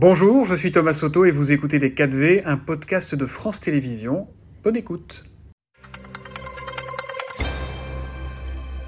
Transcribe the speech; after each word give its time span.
Bonjour, 0.00 0.44
je 0.44 0.54
suis 0.54 0.70
Thomas 0.70 0.92
Soto 0.92 1.24
et 1.24 1.32
vous 1.32 1.50
écoutez 1.50 1.80
Les 1.80 1.90
4V, 1.90 2.42
un 2.44 2.56
podcast 2.56 3.16
de 3.16 3.26
France 3.26 3.58
Télévisions. 3.58 4.28
Bonne 4.62 4.76
écoute. 4.76 5.24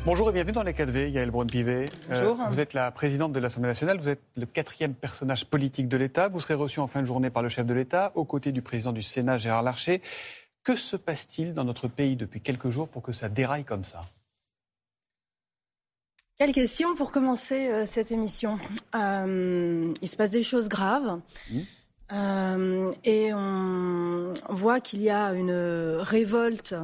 Bonjour 0.04 0.30
et 0.30 0.32
bienvenue 0.32 0.52
dans 0.52 0.62
les 0.62 0.73
4V, 0.73 1.11
Yael 1.11 1.32
Braun-Pivet. 1.32 1.86
Bonjour. 2.11 2.38
vous 2.48 2.61
êtes 2.61 2.75
la 2.75 2.93
présidente 2.93 3.32
de 3.32 3.41
l'Assemblée 3.41 3.70
nationale, 3.70 3.98
vous 3.98 4.09
êtes 4.09 4.23
le 4.36 4.46
quatrième 4.46 4.95
personnage 4.95 5.46
politique 5.46 5.88
de 5.88 5.96
l'État. 5.96 6.29
Vous 6.29 6.38
serez 6.38 6.54
reçu 6.54 6.79
en 6.79 6.86
fin 6.86 7.00
de 7.00 7.07
journée 7.07 7.30
par 7.30 7.42
le 7.42 7.48
chef 7.48 7.66
de 7.66 7.74
l'État, 7.74 8.12
aux 8.14 8.24
côtés 8.24 8.52
du 8.52 8.62
président 8.62 8.92
du 8.92 9.02
Sénat, 9.02 9.36
Gérard 9.36 9.64
Larcher. 9.64 10.02
Que 10.62 10.77
se 10.77 10.95
passe-t-il 10.95 11.54
dans 11.54 11.64
notre 11.64 11.88
pays 11.88 12.14
depuis 12.14 12.40
quelques 12.40 12.70
jours 12.70 12.86
pour 12.86 13.02
que 13.02 13.11
ça 13.11 13.29
déraille 13.29 13.64
comme 13.64 13.82
ça? 13.82 14.02
Quelle 16.41 16.52
question 16.52 16.95
pour 16.95 17.12
commencer 17.12 17.68
euh, 17.68 17.84
cette 17.84 18.11
émission 18.11 18.59
euh, 18.95 19.93
Il 20.00 20.09
se 20.09 20.16
passe 20.16 20.30
des 20.30 20.43
choses 20.43 20.70
graves. 20.70 21.21
Mmh. 21.50 21.58
Euh, 22.14 22.86
et 23.04 23.35
on 23.35 24.32
voit 24.49 24.80
qu'il 24.80 25.03
y 25.03 25.11
a 25.11 25.35
une 25.35 25.53
révolte 25.99 26.75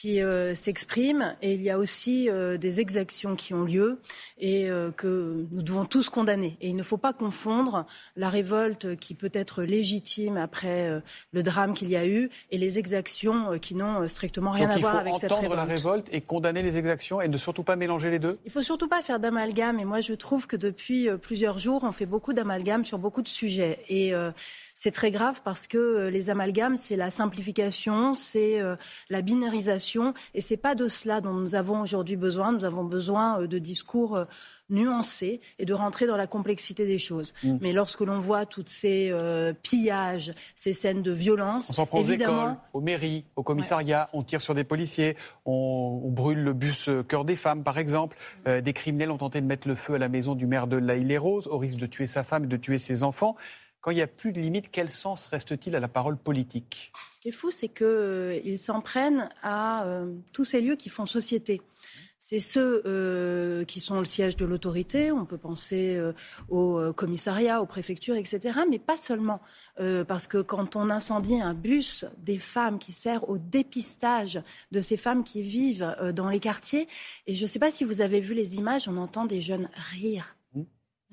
qui 0.00 0.20
euh, 0.20 0.54
s'expriment 0.54 1.36
et 1.40 1.54
il 1.54 1.62
y 1.62 1.70
a 1.70 1.78
aussi 1.78 2.28
euh, 2.28 2.58
des 2.58 2.80
exactions 2.80 3.34
qui 3.34 3.54
ont 3.54 3.64
lieu 3.64 3.98
et 4.38 4.68
euh, 4.68 4.90
que 4.90 5.46
nous 5.50 5.62
devons 5.62 5.86
tous 5.86 6.10
condamner. 6.10 6.58
Et 6.60 6.68
il 6.68 6.76
ne 6.76 6.82
faut 6.82 6.98
pas 6.98 7.14
confondre 7.14 7.86
la 8.14 8.28
révolte 8.28 8.96
qui 8.96 9.14
peut 9.14 9.30
être 9.32 9.62
légitime 9.62 10.36
après 10.36 11.02
le 11.32 11.42
drame 11.42 11.72
qu'il 11.72 11.88
y 11.88 11.96
a 11.96 12.06
eu 12.06 12.28
et 12.50 12.58
les 12.58 12.78
exactions 12.78 13.58
qui 13.58 13.74
n'ont 13.74 14.06
strictement 14.06 14.50
rien 14.50 14.68
à 14.68 14.76
voir 14.76 14.96
avec 14.96 15.14
cette 15.16 15.32
révolte. 15.32 15.44
Il 15.44 15.46
faut 15.46 15.54
entendre 15.54 15.68
la 15.68 15.74
révolte 15.74 16.08
et 16.12 16.20
condamner 16.20 16.62
les 16.62 16.76
exactions 16.76 17.22
et 17.22 17.28
ne 17.28 17.36
surtout 17.38 17.62
pas 17.62 17.76
mélanger 17.76 18.10
les 18.10 18.18
deux? 18.18 18.38
Il 18.44 18.52
faut 18.52 18.62
surtout 18.62 18.88
pas 18.88 19.00
faire 19.00 19.18
d'amalgame. 19.18 19.80
Et 19.80 19.86
moi, 19.86 20.00
je 20.00 20.12
trouve 20.12 20.46
que 20.46 20.56
depuis 20.56 21.08
plusieurs 21.22 21.58
jours, 21.58 21.84
on 21.84 21.92
fait 21.92 22.06
beaucoup 22.06 22.34
d'amalgame 22.34 22.84
sur 22.84 22.98
beaucoup 22.98 23.22
de 23.22 23.28
sujets. 23.28 23.78
Et 23.88 24.12
c'est 24.74 24.92
très 24.92 25.10
grave 25.10 25.40
parce 25.42 25.66
que 25.66 26.08
les 26.08 26.28
amalgames, 26.28 26.76
c'est 26.76 26.96
la 26.96 27.10
simplification, 27.10 28.12
c'est 28.12 28.60
la 29.08 29.22
binarisation, 29.22 29.85
et 30.34 30.40
c'est 30.40 30.56
pas 30.56 30.74
de 30.74 30.88
cela 30.88 31.20
dont 31.20 31.32
nous 31.32 31.54
avons 31.54 31.80
aujourd'hui 31.80 32.16
besoin. 32.16 32.52
Nous 32.52 32.64
avons 32.64 32.84
besoin 32.84 33.40
euh, 33.40 33.46
de 33.46 33.58
discours 33.58 34.26
nuancés 34.68 35.40
et 35.60 35.64
de 35.64 35.72
rentrer 35.72 36.06
dans 36.06 36.16
la 36.16 36.26
complexité 36.26 36.86
des 36.86 36.98
choses. 36.98 37.34
Mm. 37.44 37.58
Mais 37.60 37.72
lorsque 37.72 38.00
l'on 38.00 38.18
voit 38.18 38.46
toutes 38.46 38.68
ces 38.68 39.12
pillages, 39.62 40.32
ces 40.56 40.72
scènes 40.72 41.02
de 41.02 41.12
violence, 41.12 41.70
on 41.70 41.72
s'en 41.72 41.86
prend 41.86 42.00
évidemment... 42.00 42.32
aux 42.32 42.46
écoles, 42.46 42.56
aux 42.72 42.80
mairies, 42.80 43.24
aux 43.36 43.42
commissariats, 43.44 44.08
on 44.12 44.22
tire 44.22 44.40
sur 44.40 44.54
des 44.54 44.64
policiers, 44.64 45.16
on, 45.44 46.10
brûle 46.10 46.42
le 46.42 46.52
bus 46.52 46.90
Cœur 47.08 47.24
des 47.24 47.36
femmes, 47.36 47.62
par 47.62 47.78
exemple. 47.78 48.16
des 48.44 48.72
criminels 48.72 49.10
ont 49.10 49.18
tenté 49.18 49.40
de 49.40 49.46
mettre 49.46 49.68
le 49.68 49.76
feu 49.76 49.94
à 49.94 49.98
la 49.98 50.08
maison 50.08 50.34
du 50.34 50.46
maire 50.46 50.66
de 50.66 50.76
La 50.76 50.96
les 50.96 51.18
roses 51.18 51.46
au 51.46 51.58
risque 51.58 51.78
de 51.78 51.86
tuer 51.86 52.06
sa 52.06 52.24
femme 52.24 52.44
et 52.44 52.48
de 52.48 52.56
tuer 52.56 52.78
ses 52.78 53.02
enfants. 53.02 53.36
Quand 53.86 53.92
il 53.92 53.98
n'y 53.98 54.02
a 54.02 54.08
plus 54.08 54.32
de 54.32 54.40
limite, 54.40 54.72
quel 54.72 54.90
sens 54.90 55.26
reste-t-il 55.26 55.76
à 55.76 55.78
la 55.78 55.86
parole 55.86 56.16
politique? 56.16 56.90
Ce 57.14 57.20
qui 57.20 57.28
est 57.28 57.30
fou, 57.30 57.52
c'est 57.52 57.68
qu'ils 57.68 57.86
euh, 57.86 58.56
s'en 58.56 58.80
prennent 58.80 59.28
à 59.44 59.84
euh, 59.84 60.12
tous 60.32 60.42
ces 60.42 60.60
lieux 60.60 60.74
qui 60.74 60.88
font 60.88 61.06
société. 61.06 61.62
C'est 62.18 62.40
ceux 62.40 62.82
euh, 62.84 63.64
qui 63.64 63.78
sont 63.78 64.00
le 64.00 64.04
siège 64.04 64.36
de 64.36 64.44
l'autorité. 64.44 65.12
On 65.12 65.24
peut 65.24 65.38
penser 65.38 66.02
aux 66.48 66.92
commissariats, 66.94 67.62
aux 67.62 67.66
préfectures, 67.66 68.16
etc. 68.16 68.58
Mais 68.68 68.80
pas 68.80 68.96
seulement. 68.96 69.40
parce 70.08 70.26
que 70.26 70.38
quand 70.38 70.74
on 70.74 70.90
incendie 70.90 71.40
un 71.40 71.54
bus 71.54 72.06
des 72.18 72.40
femmes 72.40 72.80
qui 72.80 72.90
sert 72.90 73.28
au 73.30 73.38
dépistage 73.38 74.42
de 74.72 74.80
ces 74.80 74.96
femmes 74.96 75.22
qui 75.22 75.42
vivent 75.42 75.94
dans 76.12 76.28
les 76.28 76.40
quartiers, 76.40 76.88
et 77.28 77.36
je 77.36 77.42
ne 77.42 77.46
sais 77.46 77.60
pas 77.60 77.70
si 77.70 77.84
vous 77.84 78.00
avez 78.00 78.18
vu 78.18 78.34
les 78.34 78.56
images, 78.56 78.88
on 78.88 78.96
entend 78.96 79.26
des 79.26 79.40
jeunes 79.40 79.68
rire 79.92 80.35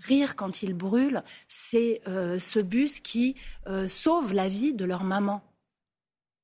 rire 0.07 0.35
quand 0.35 0.63
ils 0.63 0.73
brûlent, 0.73 1.23
c'est 1.47 2.01
euh, 2.07 2.39
ce 2.39 2.59
bus 2.59 2.99
qui 2.99 3.35
euh, 3.67 3.87
sauve 3.87 4.33
la 4.33 4.47
vie 4.47 4.73
de 4.73 4.85
leur 4.85 5.03
maman. 5.03 5.41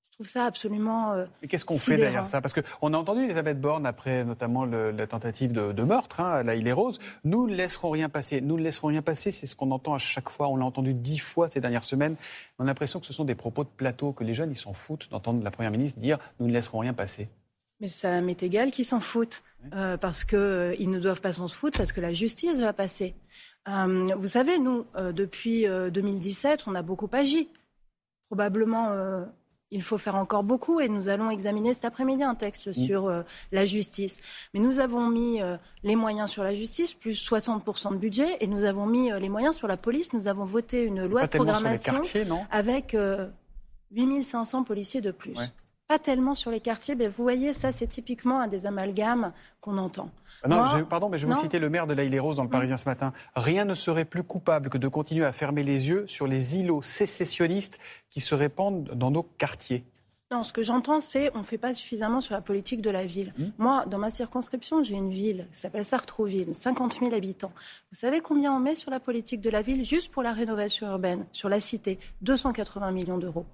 Je 0.03 0.25
trouve 0.25 0.27
ça 0.27 0.45
absolument. 0.45 1.13
Euh, 1.13 1.25
Mais 1.41 1.47
qu'est-ce 1.47 1.63
qu'on 1.63 1.77
fait 1.77 1.95
derrière 1.95 2.25
ça? 2.25 2.41
Parce 2.41 2.53
qu'on 2.53 2.93
a 2.93 2.97
entendu 2.97 3.23
Elisabeth 3.23 3.61
Borne 3.61 3.85
après 3.85 4.25
notamment 4.25 4.65
la 4.65 5.07
tentative 5.07 5.53
de, 5.53 5.83
meurtre 5.83 6.19
hein, 6.19 6.31
à 6.31 6.43
la 6.43 6.55
Île 6.55 6.73
Rose. 6.73 6.99
Nous 7.23 7.47
ne 7.47 7.55
laisserons 7.55 7.89
rien 7.89 8.09
passer. 8.09 8.41
Nous 8.41 8.57
ne 8.57 8.61
laisserons 8.61 8.89
rien 8.89 9.01
passer. 9.01 9.31
C'est 9.31 9.47
ce 9.47 9.55
qu'on 9.55 9.71
entend 9.71 9.93
à 9.93 9.97
chaque 9.97 10.29
fois. 10.29 10.49
On 10.49 10.57
l'a 10.57 10.65
entendu 10.65 10.93
dix 10.93 11.19
fois 11.19 11.47
ces 11.47 11.61
dernières 11.61 11.85
semaines. 11.85 12.17
On 12.57 12.65
a 12.65 12.67
l'impression 12.67 12.99
que 12.99 13.05
ce 13.05 13.13
sont 13.13 13.23
des 13.23 13.35
propos 13.35 13.63
de 13.63 13.69
plateau 13.69 14.11
que 14.11 14.25
les 14.25 14.33
jeunes 14.33 14.51
ils 14.51 14.57
s'en 14.57 14.73
foutent 14.73 15.09
d'entendre 15.09 15.41
la 15.41 15.51
première 15.51 15.71
ministre 15.71 15.99
dire 15.99 16.19
nous 16.41 16.47
ne 16.47 16.51
laisserons 16.51 16.79
rien 16.79 16.93
passer. 16.93 17.29
Mais 17.79 17.87
ça 17.87 18.19
m'est 18.21 18.43
égal 18.43 18.71
qu'ils 18.71 18.85
s'en 18.85 18.99
foutent, 18.99 19.41
parce 19.71 20.25
qu'ils 20.25 20.89
ne 20.89 20.99
doivent 20.99 21.21
pas 21.21 21.33
s'en 21.33 21.47
foutre, 21.47 21.77
parce 21.77 21.91
que 21.91 22.01
la 22.01 22.13
justice 22.13 22.59
va 22.59 22.73
passer. 22.73 23.15
Euh, 23.67 24.15
vous 24.15 24.27
savez, 24.27 24.59
nous, 24.59 24.85
euh, 24.95 25.11
depuis 25.11 25.65
2017, 25.65 26.61
euh, 26.61 26.63
on 26.67 26.75
a 26.75 26.81
beaucoup 26.81 27.09
agi. 27.11 27.49
Probablement, 28.29 28.93
il 29.71 29.81
faut 29.81 29.97
faire 29.97 30.15
encore 30.15 30.43
beaucoup 30.43 30.79
et 30.79 30.87
nous 30.87 31.09
allons 31.09 31.31
examiner 31.31 31.73
cet 31.73 31.85
après-midi 31.85 32.21
un 32.21 32.35
texte 32.35 32.67
mmh. 32.67 32.73
sur 32.73 33.23
la 33.51 33.65
justice. 33.65 34.21
Mais 34.53 34.59
nous 34.59 34.79
avons 34.79 35.09
mis 35.09 35.39
les 35.81 35.95
moyens 35.95 36.29
sur 36.29 36.43
la 36.43 36.53
justice, 36.53 36.93
plus 36.93 37.27
60% 37.27 37.93
de 37.93 37.97
budget, 37.97 38.37
et 38.39 38.45
nous 38.45 38.65
avons 38.65 38.85
mis 38.85 39.11
les 39.19 39.29
moyens 39.29 39.55
sur 39.55 39.67
la 39.67 39.77
police. 39.77 40.13
Nous 40.13 40.27
avons 40.27 40.45
voté 40.45 40.83
une 40.83 41.07
loi 41.07 41.23
de 41.23 41.27
programmation 41.27 42.01
avec 42.51 42.95
8500 43.89 44.63
policiers 44.63 45.01
de 45.01 45.09
plus 45.09 45.35
pas 45.89 45.99
tellement 45.99 46.35
sur 46.35 46.51
les 46.51 46.61
quartiers. 46.61 46.95
Mais 46.95 47.07
vous 47.07 47.23
voyez, 47.23 47.51
ça, 47.51 47.73
c'est 47.73 47.87
typiquement 47.87 48.39
un 48.39 48.47
des 48.47 48.65
amalgames 48.67 49.33
qu'on 49.59 49.77
entend. 49.77 50.11
Ah 50.43 50.47
non, 50.47 50.85
pardon, 50.85 51.09
mais 51.09 51.17
je 51.17 51.27
vais 51.27 51.33
vous 51.33 51.41
citer 51.41 51.59
le 51.59 51.69
maire 51.69 51.87
de 51.87 51.93
La 51.93 52.03
Île-et-Rose 52.03 52.37
dans 52.37 52.43
le 52.43 52.49
Parisien 52.49 52.77
ce 52.77 52.87
matin. 52.87 53.11
Rien 53.35 53.65
ne 53.65 53.73
serait 53.73 54.05
plus 54.05 54.23
coupable 54.23 54.69
que 54.69 54.77
de 54.77 54.87
continuer 54.87 55.25
à 55.25 55.33
fermer 55.33 55.63
les 55.63 55.89
yeux 55.89 56.05
sur 56.07 56.27
les 56.27 56.57
îlots 56.57 56.83
sécessionnistes 56.83 57.79
qui 58.11 58.21
se 58.21 58.35
répandent 58.35 58.91
dans 58.93 59.09
nos 59.09 59.23
quartiers. 59.23 59.83
Non, 60.31 60.43
ce 60.43 60.53
que 60.53 60.61
j'entends, 60.61 60.99
c'est 60.99 61.31
on 61.33 61.39
ne 61.39 61.43
fait 61.43 61.57
pas 61.57 61.73
suffisamment 61.73 62.21
sur 62.21 62.35
la 62.35 62.41
politique 62.41 62.81
de 62.81 62.91
la 62.91 63.03
ville. 63.03 63.33
Mmh. 63.35 63.45
Moi, 63.57 63.85
dans 63.87 63.97
ma 63.97 64.11
circonscription, 64.11 64.83
j'ai 64.83 64.93
une 64.93 65.09
ville 65.09 65.47
qui 65.51 65.57
s'appelle 65.57 65.85
Sartrouville, 65.85 66.53
50 66.53 66.99
000 66.99 67.15
habitants. 67.15 67.51
Vous 67.91 67.97
savez 67.97 68.21
combien 68.21 68.53
on 68.53 68.59
met 68.59 68.75
sur 68.75 68.91
la 68.91 68.99
politique 68.99 69.41
de 69.41 69.49
la 69.49 69.63
ville 69.63 69.83
juste 69.83 70.11
pour 70.11 70.21
la 70.21 70.33
rénovation 70.33 70.85
urbaine, 70.85 71.25
sur 71.31 71.49
la 71.49 71.59
cité? 71.59 71.97
280 72.21 72.91
millions 72.91 73.17
d'euros. 73.17 73.47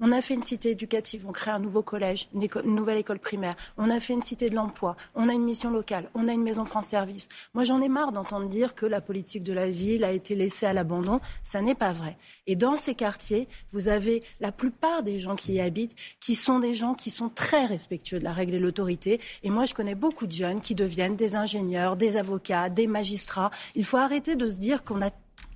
On 0.00 0.10
a 0.10 0.20
fait 0.20 0.34
une 0.34 0.42
cité 0.42 0.70
éducative, 0.70 1.24
on 1.28 1.30
crée 1.30 1.52
un 1.52 1.60
nouveau 1.60 1.82
collège, 1.82 2.28
une, 2.34 2.74
nouvelle 2.74 2.98
école 2.98 3.20
primaire. 3.20 3.54
On 3.78 3.90
a 3.90 4.00
fait 4.00 4.12
une 4.12 4.22
cité 4.22 4.50
de 4.50 4.54
l'emploi, 4.56 4.96
on 5.14 5.28
a 5.28 5.32
une 5.32 5.44
mission 5.44 5.70
locale, 5.70 6.10
on 6.14 6.26
a 6.26 6.32
une 6.32 6.42
maison 6.42 6.64
France 6.64 6.88
Service. 6.88 7.28
Moi, 7.54 7.62
j'en 7.62 7.80
ai 7.80 7.88
marre 7.88 8.10
d'entendre 8.10 8.48
dire 8.48 8.74
que 8.74 8.86
la 8.86 9.00
politique 9.00 9.44
de 9.44 9.52
la 9.52 9.70
ville 9.70 10.02
a 10.02 10.10
été 10.10 10.34
laissée 10.34 10.66
à 10.66 10.72
l'abandon. 10.72 11.20
Ça 11.44 11.62
n'est 11.62 11.76
pas 11.76 11.92
vrai. 11.92 12.16
Et 12.48 12.56
dans 12.56 12.74
ces 12.74 12.96
quartiers, 12.96 13.46
vous 13.72 13.86
avez 13.86 14.24
la 14.40 14.50
plupart 14.50 15.04
des 15.04 15.20
gens 15.20 15.36
qui 15.36 15.52
y 15.52 15.60
habitent, 15.60 15.94
qui 16.18 16.34
sont 16.34 16.58
des 16.58 16.74
gens 16.74 16.94
qui 16.94 17.10
sont 17.10 17.28
très 17.28 17.64
respectueux 17.64 18.18
de 18.18 18.24
la 18.24 18.32
règle 18.32 18.54
et 18.54 18.58
de 18.58 18.64
l'autorité. 18.64 19.20
Et 19.44 19.50
moi, 19.50 19.64
je 19.64 19.74
connais 19.74 19.94
beaucoup 19.94 20.26
de 20.26 20.32
jeunes 20.32 20.60
qui 20.60 20.74
deviennent 20.74 21.14
des 21.14 21.36
ingénieurs, 21.36 21.96
des 21.96 22.16
avocats, 22.16 22.68
des 22.68 22.88
magistrats. 22.88 23.52
Il 23.76 23.84
faut 23.84 23.98
arrêter 23.98 24.34
de 24.34 24.48
se 24.48 24.58
dire 24.58 24.82
qu'on 24.82 25.02
a 25.02 25.10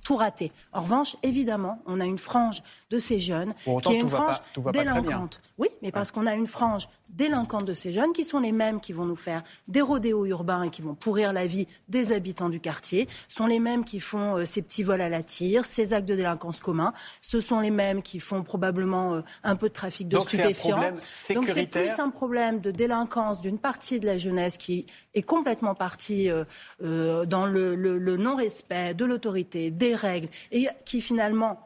tout 0.09 0.15
raté. 0.15 0.51
En 0.73 0.79
revanche, 0.79 1.17
évidemment, 1.21 1.83
on 1.85 1.99
a 1.99 2.05
une 2.05 2.17
frange 2.17 2.63
de 2.89 2.97
ces 2.97 3.19
jeunes 3.19 3.53
qui 3.83 3.93
est 3.93 3.99
une 3.99 4.09
frange 4.09 4.41
délinquante. 4.73 5.39
Oui, 5.59 5.67
mais 5.83 5.91
parce 5.91 6.09
qu'on 6.09 6.25
a 6.25 6.33
une 6.33 6.47
frange 6.47 6.89
délinquante 7.09 7.65
de 7.65 7.73
ces 7.73 7.91
jeunes 7.91 8.11
qui 8.13 8.23
sont 8.23 8.39
les 8.39 8.51
mêmes 8.51 8.79
qui 8.79 8.93
vont 8.93 9.05
nous 9.05 9.15
faire 9.15 9.43
des 9.67 9.81
rodéos 9.81 10.25
urbains 10.25 10.63
et 10.63 10.69
qui 10.69 10.81
vont 10.81 10.95
pourrir 10.95 11.33
la 11.33 11.45
vie 11.45 11.67
des 11.87 12.11
habitants 12.11 12.49
du 12.49 12.59
quartier, 12.59 13.07
sont 13.27 13.47
les 13.47 13.59
mêmes 13.59 13.83
qui 13.83 13.99
font 13.99 14.37
euh, 14.37 14.45
ces 14.45 14.61
petits 14.61 14.83
vols 14.83 15.01
à 15.01 15.09
la 15.09 15.23
tire, 15.23 15.65
ces 15.65 15.93
actes 15.93 16.07
de 16.07 16.15
délinquance 16.15 16.59
communs, 16.59 16.93
ce 17.21 17.41
sont 17.41 17.59
les 17.59 17.71
mêmes 17.71 18.01
qui 18.01 18.19
font 18.19 18.43
probablement 18.43 19.15
euh, 19.15 19.21
un 19.43 19.55
peu 19.55 19.69
de 19.69 19.73
trafic 19.73 20.07
de 20.07 20.19
stupéfiants. 20.19 20.93
Donc 21.33 21.47
c'est 21.47 21.67
plus 21.67 21.99
un 21.99 22.09
problème 22.09 22.59
de 22.59 22.71
délinquance 22.71 23.41
d'une 23.41 23.59
partie 23.59 23.99
de 23.99 24.05
la 24.05 24.17
jeunesse 24.17 24.57
qui 24.57 24.85
est 25.13 25.23
complètement 25.23 25.75
partie 25.75 26.29
euh, 26.29 27.25
dans 27.25 27.45
le, 27.45 27.75
le 27.75 28.17
non-respect 28.17 28.93
de 28.93 29.05
l'autorité, 29.05 29.71
des 29.71 29.95
règles, 29.99 30.29
et 30.51 30.67
qui 30.85 31.01
finalement 31.01 31.59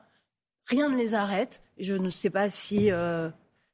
rien 0.65 0.89
ne 0.89 0.95
les 0.95 1.13
arrête. 1.13 1.62
Je 1.77 1.94
ne 1.94 2.09
sais 2.09 2.30
pas 2.30 2.50
si 2.50 2.91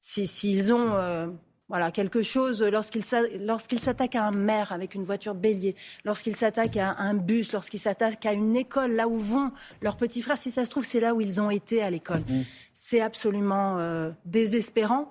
s'ils 0.02 0.74
ont 0.74 0.94
euh, 0.94 1.28
voilà, 1.68 1.92
quelque 1.92 2.24
chose, 2.24 2.64
lorsqu'ils 2.64 3.04
s'attaquent 3.04 4.16
à 4.16 4.26
un 4.26 4.32
maire 4.32 4.72
avec 4.72 4.96
une 4.96 5.04
voiture 5.04 5.36
bélier, 5.36 5.76
lorsqu'ils 6.04 6.36
s'attaquent 6.36 6.78
à 6.78 6.96
un 6.98 7.14
bus, 7.14 7.54
lorsqu'ils 7.54 7.80
s'attaquent 7.80 8.26
à 8.26 8.34
une 8.34 8.56
école, 8.56 8.94
là 8.94 9.08
où 9.08 9.18
vont 9.18 9.52
leurs 9.84 9.96
petits 9.96 10.24
frères, 10.24 10.38
si 10.38 10.52
ça 10.52 10.66
se 10.66 10.72
trouve, 10.72 10.84
c'est 10.84 11.00
là 11.00 11.14
où 11.14 11.22
ils 11.22 11.40
ont 11.40 11.52
été 11.52 11.84
à 11.84 11.92
l'école. 11.92 12.22
Mm. 12.22 12.42
C'est 12.74 13.02
absolument 13.02 13.78
euh, 13.78 14.10
désespérant. 14.26 15.10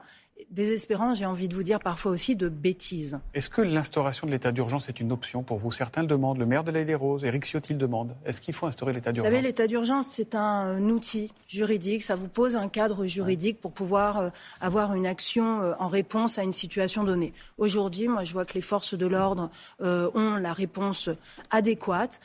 Désespérant, 0.51 1.15
j'ai 1.15 1.27
envie 1.27 1.49
de 1.49 1.55
vous 1.55 1.63
dire 1.63 1.81
parfois 1.81 2.13
aussi 2.13 2.37
de 2.37 2.49
bêtises. 2.49 3.19
Est-ce 3.35 3.51
que 3.51 3.63
l'instauration 3.63 4.27
de 4.27 4.33
l'état 4.33 4.53
d'urgence 4.53 4.89
est 4.89 5.01
une 5.01 5.13
option 5.13 5.43
pour 5.43 5.59
vous? 5.59 5.73
Certains 5.73 6.03
le 6.03 6.07
demandent, 6.07 6.39
le 6.39 6.47
maire 6.47 6.65
de 6.65 6.71
l'Aile 6.71 6.87
des 6.87 6.95
Roses, 6.95 7.25
Éric 7.25 7.45
Ciotti 7.45 7.73
le 7.73 7.79
demande. 7.79 8.15
Est-ce 8.25 8.41
qu'il 8.41 8.55
faut 8.55 8.67
instaurer 8.67 8.93
l'état 8.93 9.13
d'urgence? 9.13 9.31
Vous 9.31 9.37
savez, 9.37 9.47
l'état 9.47 9.67
d'urgence, 9.67 10.07
c'est 10.07 10.35
un 10.35 10.81
outil 10.89 11.33
juridique, 11.47 12.03
ça 12.03 12.15
vous 12.15 12.29
pose 12.29 12.57
un 12.57 12.69
cadre 12.69 13.07
juridique 13.07 13.61
pour 13.61 13.73
pouvoir 13.73 14.19
euh, 14.19 14.31
avoir 14.61 14.95
une 14.95 15.07
action 15.07 15.61
euh, 15.61 15.75
en 15.79 15.89
réponse 15.89 16.39
à 16.39 16.43
une 16.43 16.53
situation 16.53 17.05
donnée. 17.05 17.33
Aujourd'hui, 17.59 18.09
moi, 18.09 18.25
je 18.25 18.33
vois 18.33 18.45
que 18.45 18.55
les 18.55 18.61
forces 18.61 18.95
de 18.95 19.07
l'ordre 19.07 19.51
euh, 19.81 20.11
ont 20.15 20.37
la 20.37 20.53
réponse 20.53 21.11
adéquate. 21.51 22.21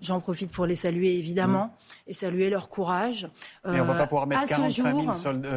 J'en 0.00 0.20
profite 0.20 0.50
pour 0.50 0.64
les 0.64 0.76
saluer, 0.76 1.18
évidemment, 1.18 1.66
mmh. 1.66 2.10
et 2.10 2.12
saluer 2.14 2.48
leur 2.48 2.70
courage. 2.70 3.28
Mais 3.66 3.80
on 3.80 3.84
ne 3.84 3.88
va 3.88 3.94
pas 3.94 4.06
pouvoir 4.06 4.26
mettre 4.26 4.48
45 4.48 4.94
000 4.94 5.48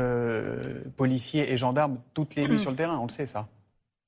policiers 0.97 1.49
et 1.49 1.55
gendarmes 1.55 1.90
toutes 2.13 2.35
les 2.35 2.47
nuits 2.47 2.59
sur 2.59 2.71
le 2.71 2.77
terrain, 2.77 2.97
on 2.97 3.05
le 3.05 3.11
sait 3.11 3.27
ça. 3.27 3.47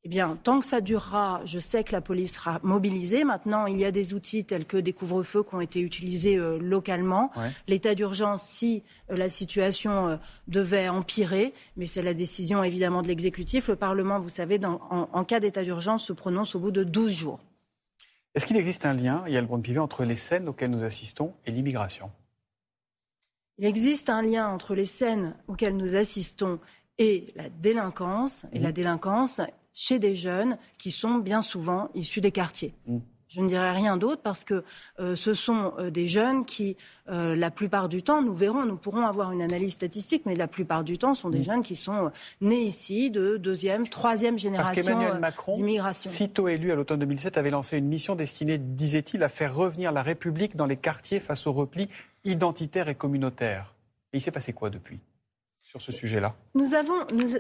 Eh 0.06 0.10
bien, 0.10 0.38
tant 0.44 0.60
que 0.60 0.66
ça 0.66 0.82
durera, 0.82 1.40
je 1.46 1.60
sais 1.60 1.86
que 1.86 1.94
la 1.94 2.02
police 2.02 2.36
sera 2.36 2.60
mobilisée. 2.62 3.24
Maintenant, 3.24 3.68
il 3.68 3.80
y 3.80 3.86
a 3.86 3.92
des 3.92 4.14
outils 4.14 4.44
tels 4.44 4.66
que 4.66 4.76
des 4.76 4.92
couvre-feux 4.92 5.44
qui 5.44 5.56
ont 5.56 5.62
été 5.62 5.80
utilisés 5.80 6.36
euh, 6.36 6.60
localement. 6.60 7.32
L'état 7.70 7.96
d'urgence, 7.96 8.44
si 8.44 8.84
euh, 9.10 9.16
la 9.16 9.30
situation 9.30 10.10
euh, 10.10 10.18
devait 10.50 10.90
empirer, 10.90 11.54
mais 11.78 11.86
c'est 11.86 12.02
la 12.02 12.14
décision 12.14 12.66
évidemment 12.66 13.02
de 13.02 13.08
l'exécutif. 13.08 13.70
Le 13.70 13.78
Parlement, 13.78 14.20
vous 14.20 14.28
savez, 14.28 14.60
en, 14.66 15.24
cas 15.24 15.40
d'état 15.40 15.64
d'urgence, 15.64 16.04
se 16.04 16.12
prononce 16.12 16.54
au 16.56 16.60
bout 16.60 16.72
de 16.72 16.84
12 16.84 17.14
jours. 17.14 17.40
Est-ce 18.36 18.46
qu'il 18.46 18.58
existe 18.58 18.86
un 18.86 18.94
lien, 18.94 19.24
il 19.28 19.34
y 19.34 19.38
a 19.38 19.42
le 19.42 19.62
pivet, 19.62 19.80
entre 19.80 20.04
les 20.04 20.18
scènes 20.18 20.50
auxquelles 20.50 20.72
nous 20.72 20.84
assistons 20.84 21.34
et 21.46 21.52
l'immigration? 21.52 22.12
Il 23.58 23.66
existe 23.66 24.10
un 24.10 24.22
lien 24.22 24.50
entre 24.50 24.76
les 24.76 24.88
scènes 24.88 25.36
auxquelles 25.48 25.78
nous 25.78 25.96
assistons 25.96 26.60
et 26.98 27.26
la 27.36 27.50
délinquance. 27.50 28.46
Et 28.54 28.60
la 28.60 28.70
mmh. 28.70 28.74
délinquance 28.74 29.42
chez 29.74 30.00
des 30.00 30.16
jeunes 30.16 30.58
qui 30.78 30.92
sont 30.92 31.16
bien 31.16 31.42
souvent 31.42 31.90
issus 31.96 32.22
des 32.22 32.32
quartiers. 32.32 32.74
Mmh. 32.86 33.00
Je 33.34 33.42
ne 33.42 33.48
dirais 33.48 33.72
rien 33.72 33.98
d'autre 33.98 34.22
parce 34.22 34.44
que 34.44 34.64
euh, 35.00 35.16
ce 35.16 35.34
sont 35.34 35.74
euh, 35.80 35.90
des 35.90 36.08
jeunes 36.08 36.46
qui, 36.46 36.78
euh, 37.10 37.36
la 37.36 37.50
plupart 37.50 37.90
du 37.90 38.04
temps, 38.04 38.22
nous 38.22 38.36
verrons, 38.36 38.64
nous 38.64 38.78
pourrons 38.78 39.08
avoir 39.08 39.32
une 39.32 39.42
analyse 39.42 39.74
statistique, 39.74 40.28
mais 40.28 40.36
la 40.36 40.48
plupart 40.48 40.84
du 40.84 41.00
temps, 41.00 41.16
sont 41.16 41.32
des 41.32 41.40
mmh. 41.40 41.44
jeunes 41.44 41.64
qui 41.64 41.76
sont 41.76 42.12
nés 42.42 42.62
ici 42.62 43.10
de 43.10 43.38
deuxième, 43.38 43.88
troisième 43.88 44.38
génération 44.38 45.00
d'immigration. 45.56 46.12
Sitôt 46.12 46.48
élu 46.48 46.72
à 46.72 46.76
l'automne 46.76 47.00
2007, 47.00 47.40
avait 47.40 47.50
lancé 47.50 47.80
une 47.80 47.88
mission 47.88 48.16
destinée, 48.16 48.60
disait-il, 48.60 49.24
à 49.24 49.30
faire 49.30 49.56
revenir 49.56 49.92
la 49.92 50.04
République 50.04 50.56
dans 50.56 50.68
les 50.68 50.78
quartiers 50.78 51.20
face 51.20 51.48
au 51.48 51.54
repli 51.54 51.90
identitaire 52.26 52.88
et 52.88 52.96
communautaire. 52.96 53.74
Et 54.14 54.18
il 54.18 54.22
s'est 54.22 54.30
passé 54.30 54.54
quoi 54.54 54.70
depuis? 54.70 55.00
Sur 55.74 55.82
ce 55.82 55.92
sujet-là 55.92 56.36
nous, 56.54 56.76
avons, 56.76 56.94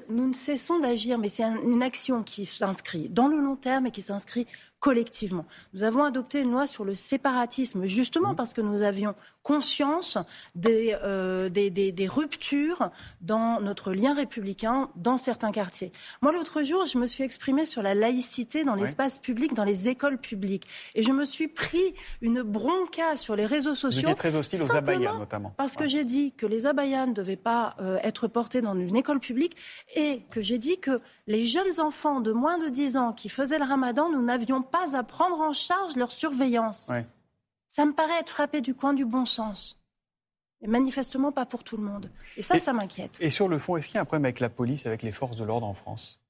nous, 0.09 0.27
ne 0.27 0.33
cessons 0.33 0.79
d'agir, 0.79 1.19
mais 1.19 1.29
c'est 1.29 1.43
une 1.43 1.83
action 1.83 2.23
qui 2.23 2.47
s'inscrit 2.47 3.07
dans 3.07 3.27
le 3.27 3.39
long 3.39 3.55
terme 3.55 3.85
et 3.85 3.91
qui 3.91 4.01
s'inscrit 4.01 4.47
collectivement. 4.79 5.45
Nous 5.75 5.83
avons 5.83 6.03
adopté 6.03 6.39
une 6.39 6.51
loi 6.51 6.65
sur 6.65 6.83
le 6.83 6.95
séparatisme, 6.95 7.85
justement 7.85 8.33
mmh. 8.33 8.35
parce 8.35 8.53
que 8.53 8.61
nous 8.61 8.81
avions 8.81 9.13
conscience 9.43 10.17
euh, 10.65 11.49
des, 11.49 11.69
des, 11.69 12.07
ruptures 12.07 12.89
dans 13.21 13.59
notre 13.59 13.93
lien 13.93 14.13
républicain 14.13 14.89
dans 14.95 15.17
certains 15.17 15.51
quartiers. 15.51 15.91
Moi, 16.21 16.31
l'autre 16.31 16.63
jour, 16.63 16.85
je 16.85 16.97
me 16.97 17.05
suis 17.05 17.23
exprimée 17.23 17.65
sur 17.65 17.81
la 17.81 17.93
laïcité 17.93 18.63
dans 18.63 18.75
l'espace 18.75 19.19
public, 19.19 19.53
dans 19.53 19.65
les 19.65 19.89
écoles 19.89 20.17
publiques. 20.17 20.67
Et 20.95 21.03
je 21.03 21.11
me 21.11 21.25
suis 21.25 21.49
pris 21.49 21.93
une 22.21 22.41
bronca 22.41 23.15
sur 23.15 23.35
les 23.35 23.45
réseaux 23.45 23.75
sociaux. 23.75 24.09
Vous 24.09 24.15
très 24.15 24.35
hostile 24.35 24.61
aux 24.63 24.75
abayans, 24.75 25.19
notamment. 25.19 25.53
Parce 25.57 25.75
que 25.75 25.85
j'ai 25.85 26.05
dit 26.05 26.31
que 26.31 26.45
les 26.45 26.65
abayans 26.65 27.07
ne 27.07 27.13
devaient 27.13 27.35
pas 27.35 27.75
euh, 27.79 27.99
être 28.01 28.27
portés 28.27 28.61
dans 28.61 28.75
une 28.75 28.95
école 28.95 29.19
publique 29.19 29.57
et 29.95 30.21
que 30.31 30.41
j'ai 30.41 30.57
dit 30.57 30.79
que 30.79 31.01
les 31.27 31.45
jeunes 31.45 31.79
enfants 31.79 32.21
de 32.21 32.31
moins 32.31 32.57
de 32.57 32.69
10 32.69 32.97
ans 32.97 33.13
qui 33.13 33.27
faisaient 33.29 33.59
le 33.59 33.65
ramadan, 33.65 34.09
nous 34.09 34.21
n'avions 34.21 34.61
pas 34.61 34.95
à 34.95 35.03
prendre 35.03 35.41
en 35.41 35.51
charge 35.51 35.95
leur 35.95 36.11
surveillance. 36.11 36.91
Ça 37.75 37.85
me 37.85 37.91
paraît 37.91 38.19
être 38.19 38.29
frappé 38.29 38.61
du 38.61 38.75
coin 38.75 38.93
du 38.93 39.03
bon 39.03 39.25
sens. 39.25 39.81
Et 40.61 40.67
manifestement 40.67 41.31
pas 41.31 41.47
pour 41.47 41.63
tout 41.63 41.75
le 41.75 41.81
monde. 41.81 42.11
Et 42.37 42.43
ça, 42.43 42.59
ça 42.59 42.71
m'inquiète. 42.71 43.17
Et 43.19 43.31
sur 43.31 43.47
le 43.47 43.57
fond, 43.57 43.77
est-ce 43.77 43.87
qu'il 43.87 43.95
y 43.95 43.97
a 43.97 44.01
un 44.01 44.05
problème 44.05 44.25
avec 44.25 44.41
la 44.41 44.49
police, 44.49 44.85
avec 44.85 45.01
les 45.01 45.11
forces 45.11 45.37
de 45.37 45.43
l'ordre 45.43 45.65
en 45.65 45.73
France? 45.73 46.21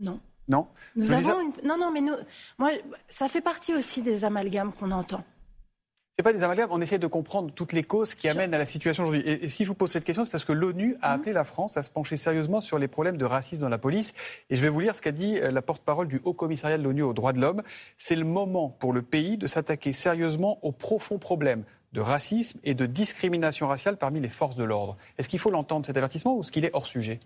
Non. 0.00 0.20
Non? 0.48 0.68
Nous 0.94 1.10
avons 1.12 1.50
Non, 1.64 1.78
non, 1.78 1.90
mais 1.90 2.02
nous... 2.02 2.12
moi, 2.58 2.72
ça 3.08 3.28
fait 3.28 3.40
partie 3.40 3.74
aussi 3.74 4.02
des 4.02 4.26
amalgames 4.26 4.70
qu'on 4.70 4.90
entend 4.90 5.24
n'est 6.18 6.24
pas 6.24 6.32
des 6.32 6.42
amalgames. 6.42 6.68
On 6.70 6.80
essaie 6.80 6.98
de 6.98 7.06
comprendre 7.06 7.52
toutes 7.54 7.72
les 7.72 7.82
causes 7.82 8.14
qui 8.14 8.28
amènent 8.28 8.52
à 8.52 8.58
la 8.58 8.66
situation 8.66 9.04
aujourd'hui. 9.04 9.22
Et, 9.26 9.48
si 9.48 9.64
je 9.64 9.68
vous 9.68 9.74
pose 9.74 9.90
cette 9.90 10.04
question, 10.04 10.24
c'est 10.24 10.30
parce 10.30 10.44
que 10.44 10.52
l'ONU 10.52 10.96
a 11.00 11.14
mhm. 11.14 11.20
appelé 11.20 11.32
la 11.32 11.44
France 11.44 11.76
à 11.76 11.82
se 11.82 11.90
pencher 11.90 12.16
sérieusement 12.16 12.60
sur 12.60 12.78
les 12.78 12.88
problèmes 12.88 13.16
de 13.16 13.24
racisme 13.24 13.62
dans 13.62 13.68
la 13.68 13.78
police. 13.78 14.12
Et 14.50 14.56
je 14.56 14.62
vais 14.62 14.68
vous 14.68 14.80
lire 14.80 14.94
ce 14.94 15.02
qu'a 15.02 15.12
dit 15.12 15.38
euh, 15.38 15.50
la 15.50 15.62
porte-parole 15.62 16.08
du 16.08 16.20
Haut 16.24 16.34
Commissariat 16.34 16.78
de 16.78 16.82
l'ONU 16.82 17.02
aux 17.02 17.14
droits 17.14 17.32
de 17.32 17.40
l'homme. 17.40 17.62
C'est 17.96 18.16
le 18.16 18.24
moment 18.24 18.68
pour 18.68 18.92
le 18.92 19.02
pays 19.02 19.38
de 19.38 19.46
s'attaquer 19.46 19.92
sérieusement 19.92 20.58
aux 20.62 20.72
profonds 20.72 21.18
problèmes 21.18 21.64
de 21.92 22.00
racisme 22.00 22.58
et 22.64 22.74
de 22.74 22.86
discrimination 22.86 23.68
raciale 23.68 23.96
parmi 23.96 24.20
les 24.20 24.28
forces 24.28 24.56
de 24.56 24.64
l'ordre. 24.64 24.96
Est-ce 25.18 25.28
qu'il 25.28 25.38
faut 25.38 25.50
l'entendre 25.50 25.84
cet 25.86 25.96
avertissement 25.96 26.36
ou 26.36 26.40
est-ce 26.40 26.52
qu'il 26.52 26.64
est 26.64 26.74
hors 26.74 26.86
sujet? 26.86 27.20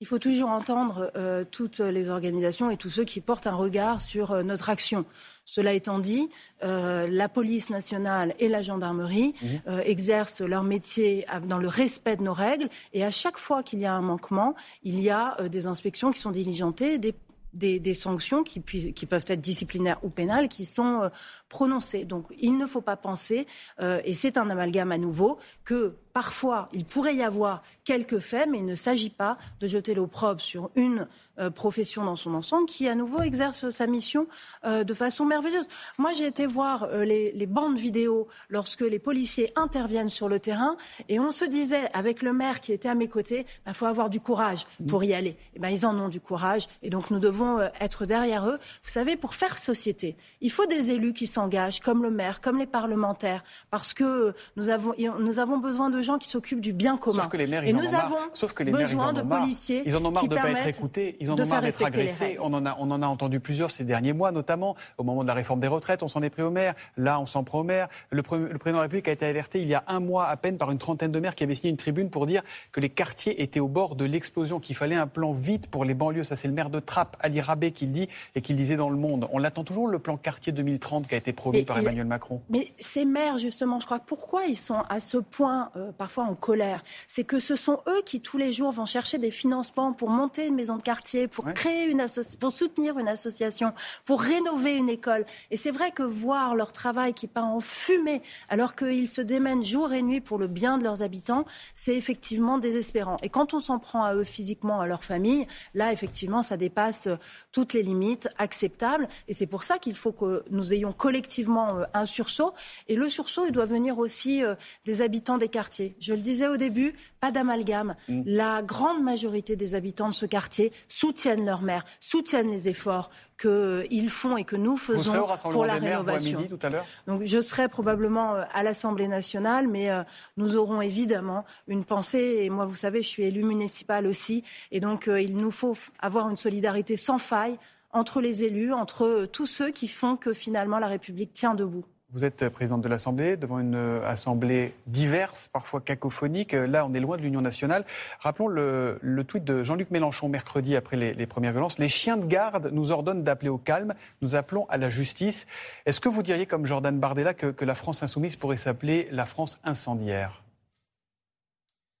Il 0.00 0.06
faut 0.06 0.18
toujours 0.18 0.48
entendre 0.48 1.12
euh, 1.14 1.44
toutes 1.48 1.78
les 1.78 2.08
organisations 2.08 2.70
et 2.70 2.76
tous 2.76 2.88
ceux 2.88 3.04
qui 3.04 3.20
portent 3.20 3.46
un 3.46 3.54
regard 3.54 4.00
sur 4.00 4.32
euh, 4.32 4.42
notre 4.42 4.70
action. 4.70 5.04
Cela 5.44 5.74
étant 5.74 5.98
dit, 5.98 6.30
euh, 6.62 7.06
la 7.10 7.28
police 7.28 7.70
nationale 7.70 8.34
et 8.38 8.48
la 8.48 8.62
gendarmerie 8.62 9.34
mmh. 9.42 9.80
exercent 9.84 10.42
leur 10.42 10.62
métier 10.62 11.26
dans 11.46 11.58
le 11.58 11.66
respect 11.66 12.16
de 12.16 12.22
nos 12.22 12.32
règles 12.32 12.68
et 12.92 13.04
à 13.04 13.10
chaque 13.10 13.36
fois 13.36 13.62
qu'il 13.62 13.80
y 13.80 13.86
a 13.86 13.92
un 13.92 14.00
manquement, 14.00 14.54
il 14.84 15.00
y 15.00 15.10
a 15.10 15.36
des 15.48 15.66
inspections 15.66 16.12
qui 16.12 16.20
sont 16.20 16.30
diligentées, 16.30 16.98
des 16.98 17.14
des, 17.52 17.94
sanctions 17.94 18.44
qui, 18.44 18.62
qui, 18.62 19.06
peuvent 19.06 19.24
être 19.26 19.40
disciplinaires 19.40 19.98
ou 20.04 20.08
pénales 20.08 20.48
qui 20.48 20.64
sont 20.64 21.10
prononcées. 21.48 22.04
Donc 22.04 22.26
il 22.38 22.56
ne 22.56 22.64
faut 22.64 22.80
pas 22.80 22.94
penser, 22.94 23.48
et 23.80 24.14
c'est 24.14 24.36
un 24.36 24.48
amalgame 24.50 24.92
à 24.92 24.98
nouveau, 24.98 25.36
que 25.64 25.96
parfois, 26.12 26.68
il 26.72 26.84
pourrait 26.84 27.14
y 27.14 27.22
avoir 27.22 27.62
quelques 27.84 28.18
faits, 28.18 28.48
mais 28.50 28.58
il 28.58 28.66
ne 28.66 28.74
s'agit 28.74 29.10
pas 29.10 29.36
de 29.60 29.66
jeter 29.66 29.94
l'opprobre 29.94 30.40
sur 30.40 30.70
une 30.74 31.06
euh, 31.38 31.48
profession 31.48 32.04
dans 32.04 32.16
son 32.16 32.34
ensemble 32.34 32.66
qui, 32.66 32.86
à 32.88 32.94
nouveau, 32.94 33.22
exerce 33.22 33.70
sa 33.70 33.86
mission 33.86 34.26
euh, 34.64 34.84
de 34.84 34.92
façon 34.92 35.24
merveilleuse. 35.24 35.66
Moi, 35.96 36.12
j'ai 36.12 36.26
été 36.26 36.44
voir 36.44 36.84
euh, 36.84 37.04
les, 37.04 37.46
bandes 37.46 37.78
vidéo 37.78 38.28
lorsque 38.48 38.82
les 38.82 38.98
policiers 38.98 39.50
interviennent 39.56 40.10
sur 40.10 40.28
le 40.28 40.38
terrain 40.38 40.76
et 41.08 41.18
on 41.18 41.30
se 41.30 41.44
disait, 41.44 41.88
avec 41.94 42.22
le 42.22 42.32
maire 42.32 42.60
qui 42.60 42.72
était 42.72 42.88
à 42.88 42.94
mes 42.94 43.08
côtés, 43.08 43.46
il 43.48 43.62
bah, 43.66 43.72
faut 43.72 43.86
avoir 43.86 44.10
du 44.10 44.20
courage 44.20 44.66
pour 44.86 45.02
y 45.02 45.14
aller. 45.14 45.30
Et 45.30 45.38
eh 45.56 45.58
ben, 45.60 45.68
ils 45.68 45.86
en 45.86 45.98
ont 45.98 46.08
du 46.08 46.20
courage 46.20 46.68
et 46.82 46.90
donc 46.90 47.10
nous 47.10 47.20
devons 47.20 47.60
être 47.80 48.04
derrière 48.04 48.46
eux. 48.46 48.58
Vous 48.82 48.90
savez, 48.90 49.16
pour 49.16 49.34
faire 49.34 49.56
société, 49.56 50.16
il 50.40 50.50
faut 50.50 50.66
des 50.66 50.90
élus 50.90 51.14
qui 51.14 51.26
s'engagent, 51.26 51.80
comme 51.80 52.02
le 52.02 52.10
maire, 52.10 52.40
comme 52.40 52.58
les 52.58 52.66
parlementaires, 52.66 53.42
parce 53.70 53.94
que 53.94 54.34
nous 54.56 54.68
avons, 54.68 54.94
nous 55.18 55.38
avons 55.38 55.58
besoin 55.58 55.90
de 55.90 55.99
gens 56.02 56.18
qui 56.18 56.28
s'occupent 56.28 56.60
du 56.60 56.72
bien 56.72 56.96
commun. 56.96 57.22
Sauf 57.22 57.28
que 57.30 57.36
les 57.36 57.46
maires, 57.46 57.64
et 57.64 57.70
ils 57.70 57.76
nous 57.76 57.94
avons 57.94 58.16
Sauf 58.34 58.52
que 58.52 58.62
les 58.62 58.72
besoin 58.72 59.12
de 59.12 59.22
policiers 59.22 59.82
Ils 59.86 59.96
en 59.96 60.04
ont 60.04 60.10
marre 60.10 60.26
de 60.26 60.34
ne 60.34 60.40
pas 60.40 60.50
être 60.50 60.66
écoutés, 60.66 61.16
ils 61.20 61.30
en 61.30 61.38
ont 61.38 61.46
marre 61.46 61.62
d'être 61.62 61.84
agressés. 61.84 62.38
On 62.40 62.52
en, 62.52 62.66
a, 62.66 62.76
on 62.78 62.90
en 62.90 63.02
a 63.02 63.06
entendu 63.06 63.40
plusieurs 63.40 63.70
ces 63.70 63.84
derniers 63.84 64.12
mois, 64.12 64.32
notamment 64.32 64.76
au 64.98 65.04
moment 65.04 65.22
de 65.22 65.28
la 65.28 65.34
réforme 65.34 65.60
des 65.60 65.68
retraites. 65.68 66.02
On 66.02 66.08
s'en 66.08 66.22
est 66.22 66.30
pris 66.30 66.42
aux 66.42 66.50
maires. 66.50 66.74
Là, 66.96 67.20
on 67.20 67.26
s'en 67.26 67.44
prend 67.44 67.60
aux 67.60 67.64
maires. 67.64 67.88
Le, 68.10 68.18
le, 68.18 68.22
président 68.22 68.48
de 68.64 68.72
la 68.72 68.82
République 68.82 69.08
a 69.08 69.12
été 69.12 69.26
alerté 69.26 69.62
il 69.62 69.68
y 69.68 69.74
a 69.74 69.84
un 69.86 70.00
mois 70.00 70.26
à 70.26 70.36
peine 70.36 70.58
par 70.58 70.70
une 70.70 70.78
trentaine 70.78 71.12
de 71.12 71.20
maires 71.20 71.34
qui 71.34 71.44
avaient 71.44 71.54
signé 71.54 71.70
une 71.70 71.76
tribune 71.76 72.10
pour 72.10 72.26
dire 72.26 72.42
que 72.72 72.80
les 72.80 72.88
quartiers 72.88 73.42
étaient 73.42 73.60
au 73.60 73.68
bord 73.68 73.96
de 73.96 74.04
l'explosion, 74.04 74.60
qu'il 74.60 74.76
fallait 74.76 74.96
un 74.96 75.06
plan 75.06 75.32
vite 75.32 75.68
pour 75.68 75.84
les 75.84 75.94
banlieues. 75.94 76.24
Ça, 76.24 76.36
c'est 76.36 76.48
le 76.48 76.54
maire 76.54 76.70
de 76.70 76.80
Trappes, 76.80 77.16
Ali 77.20 77.40
Rabé, 77.40 77.72
qui 77.72 77.86
le 77.86 77.92
dit 77.92 78.08
et 78.34 78.42
qui 78.42 78.52
le 78.52 78.58
disait 78.58 78.76
dans 78.76 78.90
Le 78.90 78.96
Monde. 78.96 79.28
On 79.32 79.38
l'attend 79.38 79.64
toujours, 79.64 79.88
le 79.88 79.98
plan 79.98 80.16
quartier 80.16 80.52
2030 80.52 81.06
qui 81.06 81.14
a 81.14 81.18
été 81.18 81.32
promis 81.32 81.62
par 81.64 81.78
Emmanuel 81.78 82.06
Macron. 82.06 82.40
Mais 82.50 82.72
ces 82.78 83.04
maires, 83.04 83.38
justement, 83.38 83.80
je 83.80 83.86
crois, 83.86 83.98
pourquoi 83.98 84.44
ils 84.46 84.58
sont 84.58 84.82
à 84.88 85.00
ce 85.00 85.18
point, 85.18 85.70
euh, 85.76 85.89
parfois 85.90 86.24
en 86.24 86.34
colère 86.34 86.82
c'est 87.06 87.24
que 87.24 87.40
ce 87.40 87.56
sont 87.56 87.80
eux 87.88 88.02
qui 88.04 88.20
tous 88.20 88.38
les 88.38 88.52
jours 88.52 88.72
vont 88.72 88.86
chercher 88.86 89.18
des 89.18 89.30
financements 89.30 89.92
pour 89.92 90.10
monter 90.10 90.46
une 90.46 90.54
maison 90.54 90.76
de 90.76 90.82
quartier, 90.82 91.28
pour 91.28 91.52
créer 91.52 91.86
une 91.86 92.04
pour 92.38 92.52
soutenir 92.52 92.98
une 92.98 93.08
association, 93.08 93.72
pour 94.04 94.20
rénover 94.20 94.74
une 94.74 94.88
école. 94.88 95.26
Et 95.50 95.56
c'est 95.56 95.70
vrai 95.70 95.90
que 95.90 96.02
voir 96.02 96.54
leur 96.54 96.72
travail 96.72 97.14
qui 97.14 97.26
part 97.26 97.46
en 97.46 97.60
fumée 97.60 98.22
alors 98.48 98.74
qu'ils 98.74 99.08
se 99.08 99.20
démènent 99.20 99.64
jour 99.64 99.92
et 99.92 100.02
nuit 100.02 100.20
pour 100.20 100.38
le 100.38 100.46
bien 100.46 100.78
de 100.78 100.84
leurs 100.84 101.02
habitants, 101.02 101.44
c'est 101.74 101.96
effectivement 101.96 102.58
désespérant. 102.58 103.16
Et 103.22 103.28
quand 103.28 103.54
on 103.54 103.60
s'en 103.60 103.78
prend 103.78 104.04
à 104.04 104.14
eux 104.14 104.24
physiquement, 104.24 104.80
à 104.80 104.86
leur 104.86 105.04
famille, 105.04 105.46
là 105.74 105.92
effectivement 105.92 106.42
ça 106.42 106.56
dépasse 106.56 107.06
euh, 107.06 107.16
toutes 107.52 107.72
les 107.72 107.82
limites 107.82 108.28
acceptables. 108.38 109.08
Et 109.28 109.34
c'est 109.34 109.46
pour 109.46 109.64
ça 109.64 109.78
qu'il 109.78 109.94
faut 109.94 110.12
que 110.12 110.44
nous 110.50 110.72
ayons 110.72 110.92
collectivement 110.92 111.78
euh, 111.78 111.84
un 111.94 112.04
sursaut. 112.04 112.54
Et 112.88 112.96
le 112.96 113.08
sursaut, 113.08 113.46
il 113.46 113.52
doit 113.52 113.64
venir 113.64 113.98
aussi 113.98 114.42
euh, 114.44 114.54
des 114.84 115.02
habitants 115.02 115.38
des 115.38 115.48
quartiers 115.48 115.79
quartier. 115.80 115.96
Je 116.00 116.12
le 116.12 116.20
disais 116.20 116.46
au 116.48 116.56
début, 116.56 116.94
pas 117.20 117.30
d'amalgame. 117.30 117.94
Mm. 118.08 118.22
La 118.26 118.62
grande 118.62 119.02
majorité 119.02 119.56
des 119.56 119.74
habitants 119.74 120.08
de 120.08 120.14
ce 120.14 120.26
quartier 120.26 120.72
soutiennent 120.88 121.44
leur 121.44 121.62
maire, 121.62 121.84
soutiennent 122.00 122.50
les 122.50 122.68
efforts 122.68 123.10
qu'ils 123.40 124.10
font 124.10 124.36
et 124.36 124.44
que 124.44 124.56
nous 124.56 124.76
faisons 124.76 125.26
pour 125.50 125.64
la 125.64 125.74
rénovation. 125.74 126.46
tout 126.46 126.58
à 126.62 126.70
Donc 127.06 127.22
je 127.24 127.40
serai 127.40 127.68
probablement 127.68 128.34
euh, 128.34 128.42
à 128.52 128.62
l'Assemblée 128.62 129.08
nationale, 129.08 129.66
mais 129.66 129.90
euh, 129.90 130.02
nous 130.36 130.56
aurons 130.56 130.82
évidemment 130.82 131.44
une 131.66 131.84
pensée. 131.84 132.40
Et 132.40 132.50
moi, 132.50 132.66
vous 132.66 132.74
savez, 132.74 133.00
je 133.02 133.08
suis 133.08 133.22
élu 133.22 133.42
municipal 133.42 134.06
aussi, 134.06 134.44
et 134.72 134.80
donc 134.80 135.08
euh, 135.08 135.20
il 135.20 135.36
nous 135.36 135.50
faut 135.50 135.76
avoir 136.00 136.28
une 136.28 136.36
solidarité 136.36 136.96
sans 136.96 137.18
faille 137.18 137.58
entre 137.92 138.20
les 138.20 138.44
élus, 138.44 138.72
entre 138.72 139.26
tous 139.32 139.46
ceux 139.46 139.70
qui 139.70 139.88
font 139.88 140.16
que 140.16 140.32
finalement 140.32 140.78
la 140.78 140.86
République 140.86 141.32
tient 141.32 141.54
debout. 141.54 141.84
Vous 142.12 142.24
êtes 142.24 142.48
présidente 142.48 142.82
de 142.82 142.88
l'Assemblée, 142.88 143.36
devant 143.36 143.60
une 143.60 143.76
euh, 143.76 144.04
Assemblée 144.04 144.74
diverse, 144.88 145.48
parfois 145.52 145.80
cacophonique. 145.80 146.54
Euh, 146.54 146.66
là, 146.66 146.84
on 146.84 146.92
est 146.92 146.98
loin 146.98 147.16
de 147.16 147.22
l'Union 147.22 147.40
nationale. 147.40 147.84
Rappelons 148.18 148.48
le, 148.48 148.98
tweet 149.28 149.44
de 149.44 149.62
Jean-Luc 149.62 149.92
Mélenchon 149.92 150.28
mercredi 150.28 150.74
après 150.74 150.96
les, 150.96 151.26
premières 151.26 151.52
violences. 151.52 151.78
Les 151.78 151.88
chiens 151.88 152.16
de 152.16 152.26
garde 152.26 152.70
nous 152.72 152.90
ordonnent 152.90 153.22
d'appeler 153.22 153.48
au 153.48 153.58
calme. 153.58 153.94
Nous 154.22 154.34
appelons 154.34 154.66
à 154.70 154.76
la 154.76 154.90
justice. 154.90 155.46
Est-ce 155.86 156.00
que 156.00 156.08
vous 156.08 156.24
diriez, 156.24 156.46
comme 156.46 156.66
Jordan 156.66 156.98
Bardella, 156.98 157.32
que, 157.32 157.64
la 157.64 157.76
France 157.76 158.02
insoumise 158.02 158.34
pourrait 158.34 158.56
s'appeler 158.56 159.06
la 159.12 159.24
France 159.24 159.60
incendiaire? 159.62 160.42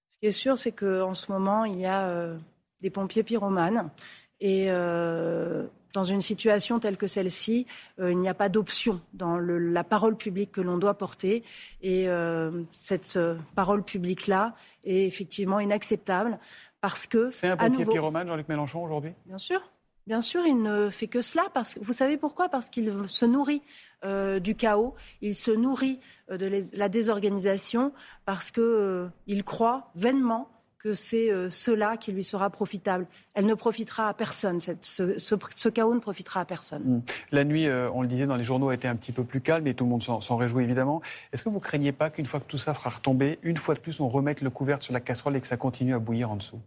Ce 0.08 0.18
qui 0.18 0.26
est 0.26 0.32
sûr, 0.32 0.58
c'est 0.58 0.72
qu'en 0.72 1.14
ce 1.14 1.30
moment, 1.30 1.64
il 1.64 1.78
y 1.78 1.86
a 1.86 2.08
euh, 2.08 2.36
des 2.80 2.90
pompiers 2.90 3.22
pyromanes. 3.22 3.90
Et 4.40 4.70
dans 5.92 6.04
une 6.04 6.20
situation 6.20 6.78
telle 6.78 6.96
que 6.96 7.06
celle-ci, 7.06 7.66
euh, 7.98 8.12
il 8.12 8.18
n'y 8.18 8.28
a 8.28 8.34
pas 8.34 8.48
d'option 8.48 9.00
dans 9.12 9.38
la 9.38 9.84
parole 9.84 10.16
publique 10.16 10.52
que 10.52 10.60
l'on 10.60 10.78
doit 10.78 10.94
porter. 10.94 11.42
Et 11.82 12.08
euh, 12.08 12.62
cette 12.72 13.16
euh, 13.16 13.36
parole 13.54 13.82
publique-là 13.82 14.54
est 14.84 15.06
effectivement 15.06 15.60
inacceptable 15.60 16.38
parce 16.80 17.06
que. 17.06 17.30
C'est 17.30 17.48
un 17.48 17.56
pompier 17.56 17.86
pyromane, 17.86 18.28
Jean-Luc 18.28 18.48
Mélenchon, 18.48 18.84
aujourd'hui? 18.84 19.12
Bien 19.26 19.38
sûr. 19.38 19.60
Bien 20.06 20.22
sûr, 20.22 20.44
il 20.46 20.60
ne 20.60 20.90
fait 20.90 21.06
que 21.06 21.20
cela. 21.20 21.44
Parce, 21.52 21.78
vous 21.80 21.92
savez 21.92 22.16
pourquoi? 22.16 22.48
Parce 22.48 22.70
qu'il 22.70 22.92
se 23.06 23.24
nourrit 23.26 23.62
du 24.40 24.56
chaos, 24.56 24.94
il 25.20 25.34
se 25.34 25.50
nourrit 25.50 26.00
de 26.30 26.50
la 26.74 26.88
désorganisation, 26.88 27.92
parce 28.24 28.50
qu'il 28.50 29.44
croit 29.44 29.90
vainement 29.94 30.48
que 30.82 30.94
c'est 30.94 31.30
euh, 31.30 31.50
cela 31.50 31.98
qui 31.98 32.10
lui 32.10 32.24
sera 32.24 32.48
profitable. 32.48 33.06
Elle 33.34 33.44
ne 33.44 33.54
profitera 33.54 34.08
à 34.08 34.14
personne. 34.14 34.60
Cette, 34.60 34.84
ce, 34.84 35.68
chaos 35.68 35.94
ne 35.94 36.00
profitera 36.00 36.40
à 36.40 36.44
personne. 36.46 36.82
Hmm. 36.82 37.02
La 37.32 37.44
nuit, 37.44 37.66
euh, 37.66 37.90
on 37.92 38.00
le 38.00 38.08
disait 38.08 38.26
dans 38.26 38.36
les 38.36 38.44
journaux, 38.44 38.70
a 38.70 38.74
été 38.74 38.88
un 38.88 38.96
petit 38.96 39.12
peu 39.12 39.22
plus 39.22 39.42
calme 39.42 39.66
et 39.66 39.74
tout 39.74 39.84
le 39.84 39.90
monde 39.90 40.02
s'en 40.02 40.36
réjouit 40.36 40.64
évidemment. 40.64 41.02
Est-ce 41.32 41.44
que 41.44 41.50
vous 41.50 41.60
craignez 41.60 41.92
pas 41.92 42.08
qu'une 42.08 42.26
fois 42.26 42.40
que 42.40 42.46
tout 42.46 42.58
ça 42.58 42.72
fera 42.72 42.90
retomber, 42.90 43.38
une 43.42 43.58
fois 43.58 43.74
de 43.74 43.80
plus, 43.80 44.00
on 44.00 44.08
remette 44.08 44.40
le 44.40 44.48
couvercle 44.48 44.84
sur 44.84 44.94
la 44.94 45.00
casserole 45.00 45.36
et 45.36 45.40
que 45.40 45.46
ça 45.46 45.58
continue 45.58 45.94
à 45.94 45.98
bouillir 45.98 46.30
en 46.30 46.36
dessous? 46.36 46.58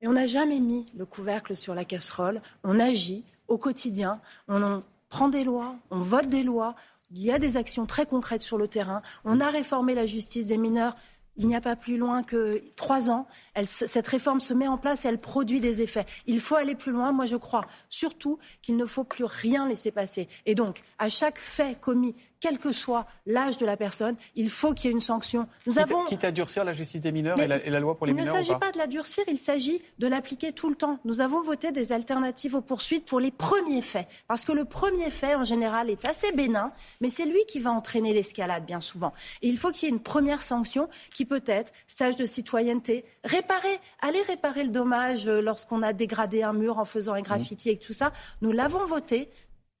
Et 0.00 0.08
on 0.08 0.12
n'a 0.12 0.26
jamais 0.26 0.58
mis 0.58 0.86
le 0.96 1.06
couvercle 1.06 1.54
sur 1.54 1.74
la 1.74 1.84
casserole. 1.84 2.42
On 2.64 2.80
agit 2.80 3.24
au 3.46 3.56
quotidien. 3.56 4.20
On 4.48 4.82
prend 5.08 5.28
des 5.28 5.44
lois, 5.44 5.76
on 5.90 6.00
vote 6.00 6.28
des 6.28 6.42
lois. 6.42 6.74
Il 7.10 7.22
y 7.22 7.30
a 7.30 7.38
des 7.38 7.56
actions 7.56 7.86
très 7.86 8.04
concrètes 8.04 8.42
sur 8.42 8.58
le 8.58 8.68
terrain. 8.68 9.00
On 9.24 9.40
a 9.40 9.48
réformé 9.48 9.94
la 9.94 10.06
justice 10.06 10.46
des 10.46 10.58
mineurs 10.58 10.94
il 11.38 11.46
n'y 11.46 11.56
a 11.56 11.60
pas 11.60 11.76
plus 11.76 11.96
loin 11.96 12.22
que 12.22 12.62
trois 12.76 13.10
ans. 13.10 13.26
cette 13.64 14.06
réforme 14.06 14.40
se 14.40 14.52
met 14.52 14.68
en 14.68 14.76
place 14.76 15.04
et 15.04 15.08
elle 15.08 15.20
produit 15.20 15.60
des 15.60 15.82
effets. 15.82 16.04
Il 16.26 16.40
faut 16.40 16.56
aller 16.56 16.74
plus 16.74 16.92
loin, 16.92 17.12
moi 17.12 17.26
je 17.26 17.36
crois, 17.36 17.62
surtout 17.88 18.38
qu'il 18.60 18.76
ne 18.76 18.84
faut 18.84 19.04
plus 19.04 19.24
rien 19.24 19.66
laisser 19.66 19.90
passer. 19.90 20.28
Et 20.46 20.54
donc, 20.54 20.82
à 20.98 21.08
chaque 21.08 21.38
fait 21.38 21.80
commis 21.80 22.14
quel 22.40 22.58
que 22.58 22.72
soit 22.72 23.06
l'âge 23.26 23.58
de 23.58 23.66
la 23.66 23.76
personne, 23.76 24.16
il 24.34 24.50
faut 24.50 24.74
qu'il 24.74 24.90
y 24.90 24.92
ait 24.92 24.96
une 24.96 25.02
sanction. 25.02 25.48
Nous 25.66 25.72
quitte, 25.72 25.82
avons... 25.82 26.04
quitte 26.04 26.24
à 26.24 26.30
durcir 26.30 26.64
la 26.64 26.72
justice 26.72 27.00
des 27.00 27.12
mineurs 27.12 27.38
et 27.40 27.46
la, 27.46 27.80
loi 27.80 27.96
pour 27.96 28.06
les 28.06 28.12
mineurs 28.12 28.34
Il 28.34 28.38
ne 28.38 28.44
s'agit 28.44 28.58
pas, 28.58 28.70
de 28.70 28.78
la 28.78 28.86
durcir, 28.86 29.24
il 29.28 29.38
s'agit 29.38 29.82
de 29.98 30.06
l'appliquer 30.06 30.52
tout 30.52 30.68
le 30.68 30.76
temps. 30.76 30.98
Nous 31.04 31.20
avons 31.20 31.40
voté 31.42 31.72
des 31.72 31.92
alternatives 31.92 32.54
aux 32.54 32.60
poursuites 32.60 33.06
pour 33.06 33.20
les 33.20 33.30
premiers 33.30 33.82
faits. 33.82 34.06
Parce 34.26 34.44
que 34.44 34.52
le 34.52 34.64
premier 34.64 35.10
fait, 35.10 35.34
en 35.34 35.44
général, 35.44 35.90
est 35.90 36.04
assez 36.04 36.32
bénin, 36.32 36.72
mais 37.00 37.08
c'est 37.08 37.26
lui 37.26 37.44
qui 37.48 37.58
va 37.58 37.70
entraîner 37.70 38.12
l'escalade 38.12 38.64
bien 38.64 38.80
souvent. 38.80 39.12
Et 39.42 39.48
il 39.48 39.58
faut 39.58 39.70
qu'il 39.70 39.88
y 39.88 39.90
ait 39.90 39.94
une 39.94 40.02
première 40.02 40.42
sanction 40.42 40.88
qui 41.12 41.24
peut 41.24 41.42
être 41.46 41.72
stage 41.86 42.16
de 42.16 42.26
citoyenneté, 42.26 43.04
réparer, 43.24 43.80
aller 44.00 44.22
réparer 44.22 44.64
le 44.64 44.70
dommage 44.70 45.26
euh, 45.26 45.40
lorsqu'on 45.40 45.82
a 45.82 45.92
dégradé 45.92 46.42
un 46.42 46.52
mur 46.52 46.78
en 46.78 46.84
faisant 46.84 47.14
un 47.14 47.22
graffiti 47.22 47.70
et 47.70 47.78
tout 47.78 47.92
ça. 47.92 48.12
Nous 48.42 48.52
l'avons 48.52 48.84
voté. 48.84 49.28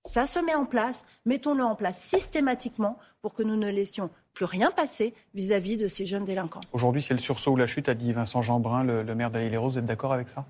Ça 0.08 0.24
se 0.24 0.38
met 0.38 0.54
en 0.54 0.64
place, 0.64 1.04
mettons-le 1.26 1.62
en 1.62 1.74
place 1.74 2.00
systématiquement 2.00 2.98
pour 3.20 3.34
que 3.34 3.42
nous 3.42 3.56
ne 3.56 3.70
laissions 3.70 4.08
plus 4.32 4.46
rien 4.46 4.70
passer 4.70 5.12
vis-à-vis 5.34 5.76
de 5.76 5.86
ces 5.86 6.06
jeunes 6.06 6.24
délinquants. 6.24 6.62
Aujourd'hui, 6.72 7.02
c'est 7.02 7.12
le 7.12 7.20
sursaut 7.20 7.52
ou 7.52 7.56
la 7.56 7.66
chute, 7.66 7.90
a 7.90 7.94
dit 7.94 8.14
Vincent 8.14 8.40
Jeanbrun, 8.40 8.84
le, 8.84 9.14
maire 9.14 9.30
d'Aille-les-Roses. 9.30 9.74
Vous 9.74 9.78
êtes 9.80 9.84
d'accord 9.84 10.14
avec 10.14 10.30
ça? 10.30 10.46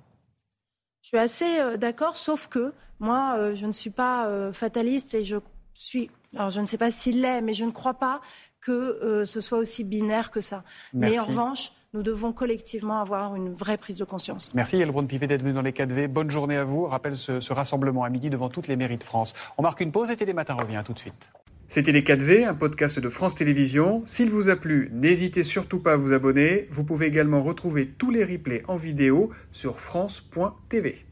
Je 1.03 1.09
suis 1.09 1.19
assez 1.19 1.59
euh, 1.59 1.77
d'accord, 1.77 2.17
sauf 2.17 2.47
que 2.47 2.73
moi, 3.01 3.35
euh, 3.37 3.57
je 3.57 3.67
ne 3.67 3.73
suis 3.73 3.91
pas 3.91 4.29
euh, 4.29 4.53
fataliste 4.53 5.15
et 5.15 5.25
je 5.25 5.39
suis. 5.75 6.09
Alors, 6.37 6.51
je 6.51 6.61
ne 6.61 6.67
sais 6.67 6.79
pas 6.79 6.91
s'il 6.91 7.23
l'est, 7.23 7.41
mais 7.41 7.55
je 7.55 7.65
ne 7.65 7.71
crois 7.71 7.95
pas 7.95 8.21
que 8.61 9.25
ce 9.25 9.41
soit 9.41 9.59
aussi 9.59 9.85
binaire 9.85 10.31
que 10.31 10.41
ça. 10.41 10.65
Mais 10.93 11.19
en 11.19 11.25
revanche, 11.25 11.73
nous 11.95 12.03
devons 12.03 12.33
collectivement 12.33 13.01
avoir 13.01 13.35
une 13.35 13.53
vraie 13.55 13.79
prise 13.79 13.97
de 13.97 14.05
conscience. 14.05 14.53
Merci 14.55 14.77
Elbron 14.77 15.07
Pivet 15.07 15.27
d'être 15.27 15.43
venu 15.43 15.55
dans 15.55 15.63
les 15.63 15.73
4V. 15.73 16.09
Bonne 16.09 16.31
journée 16.31 16.57
à 16.57 16.65
vous. 16.65 16.85
rappelle 16.85 17.17
ce, 17.17 17.53
rassemblement 17.53 18.05
à 18.05 18.11
midi 18.11 18.29
devant 18.29 18.49
toutes 18.49 18.69
les 18.69 18.77
mairies 18.77 18.99
de 18.99 19.05
France. 19.05 19.33
On 19.57 19.63
marque 19.63 19.81
une 19.81 19.93
pause 19.93 20.11
et 20.11 20.17
Télématin 20.17 20.55
revient 20.55 20.83
tout 20.85 20.93
de 20.93 20.99
suite. 20.99 21.33
C'était 21.67 21.93
Les 21.93 22.03
4V, 22.03 22.47
un 22.47 22.55
podcast 22.55 22.99
de 22.99 23.09
France 23.09 23.35
Télévisions. 23.35 24.03
S'il 24.07 24.31
vous 24.31 24.49
a 24.49 24.57
plu, 24.57 24.91
n'hésitez 24.93 25.45
surtout 25.45 25.81
pas 25.81 25.93
à 25.93 25.97
vous 25.97 26.13
abonner. 26.13 26.67
Vous 26.71 26.85
pouvez 26.85 27.07
également 27.07 27.43
retrouver 27.43 27.89
tous 27.89 28.11
les 28.11 28.25
replays 28.25 28.63
en 28.69 28.77
vidéo 28.77 29.31
sur 29.53 29.79
France.tv. 29.79 31.08